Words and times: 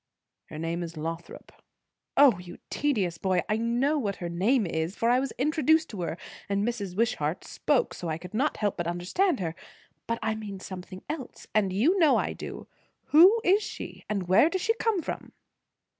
"Her 0.45 0.57
name 0.57 0.81
is 0.81 0.97
Lothrop." 0.97 1.51
"O 2.17 2.39
you 2.39 2.57
tedious 2.71 3.19
boy! 3.19 3.43
I 3.47 3.57
know 3.57 3.99
what 3.99 4.15
her 4.15 4.29
name 4.29 4.65
is, 4.65 4.95
for 4.95 5.11
I 5.11 5.19
was 5.19 5.31
introduced 5.37 5.89
to 5.91 6.01
her, 6.01 6.17
and 6.49 6.67
Mrs. 6.67 6.95
Wishart 6.97 7.43
spoke 7.45 7.93
so 7.93 8.09
I 8.09 8.17
could 8.17 8.33
not 8.33 8.57
help 8.57 8.77
but 8.77 8.87
understand 8.87 9.39
her; 9.41 9.53
but 10.07 10.17
I 10.23 10.33
mean 10.33 10.59
something 10.59 11.03
else, 11.07 11.45
and 11.53 11.71
you 11.71 11.99
know 11.99 12.17
I 12.17 12.33
do. 12.33 12.67
Who 13.09 13.41
is 13.43 13.61
she? 13.61 14.03
And 14.09 14.27
where 14.27 14.49
does 14.49 14.61
she 14.61 14.73
come 14.79 15.03
from?" 15.03 15.33